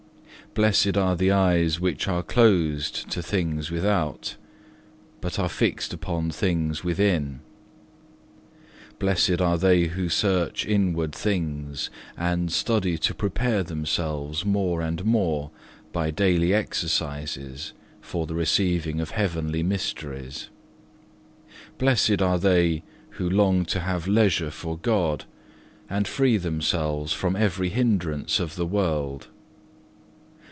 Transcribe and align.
Blessed 0.53 0.97
are 0.97 1.15
the 1.15 1.31
eyes 1.31 1.79
which 1.79 2.09
are 2.09 2.21
closed 2.21 3.09
to 3.09 3.23
things 3.23 3.71
without, 3.71 4.35
but 5.21 5.39
are 5.39 5.47
fixed 5.47 5.93
upon 5.93 6.29
things 6.29 6.83
within. 6.83 7.39
Blessed 8.99 9.39
are 9.39 9.57
they 9.57 9.85
who 9.85 10.09
search 10.09 10.65
inward 10.65 11.13
things 11.15 11.89
and 12.17 12.51
study 12.51 12.97
to 12.97 13.15
prepare 13.15 13.63
themselves 13.63 14.43
more 14.43 14.81
and 14.81 15.05
more 15.05 15.51
by 15.93 16.11
daily 16.11 16.53
exercises 16.53 17.71
for 18.01 18.27
the 18.27 18.35
receiving 18.35 18.99
of 18.99 19.11
heavenly 19.11 19.63
mysteries. 19.63 20.49
Blessed 21.77 22.21
are 22.21 22.37
they 22.37 22.83
who 23.11 23.29
long 23.29 23.63
to 23.63 23.79
have 23.79 24.05
leisure 24.05 24.51
for 24.51 24.77
God, 24.77 25.23
and 25.89 26.09
free 26.09 26.35
themselves 26.35 27.13
from 27.13 27.37
every 27.37 27.69
hindrance 27.69 28.41
of 28.41 28.57
the 28.57 28.65
world. 28.65 29.29